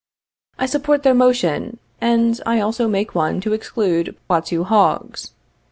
I 0.57 0.65
support 0.65 1.03
their 1.03 1.13
motion, 1.13 1.77
and 2.01 2.41
I 2.43 2.59
also 2.59 2.87
make 2.87 3.13
one 3.13 3.39
to 3.41 3.53
exclude 3.53 4.17
Poitou 4.27 4.63
hogs. 4.63 5.33